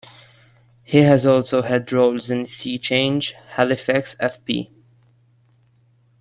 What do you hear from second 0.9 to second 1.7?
has also